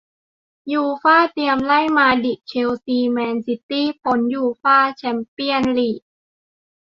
[0.71, 6.01] ยูฟ่า เตรียมไล่ มาดริด เชลซี แมนซิตี้ พ้น ยูฟ่า แชมเปี้ยนส์ ลีก